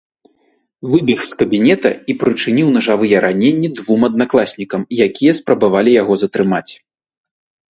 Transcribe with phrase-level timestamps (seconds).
[0.91, 6.67] Выбег з кабінета і прычыніў нажавыя раненні двум аднакласнікам, якія спрабавалі яго затрымаць.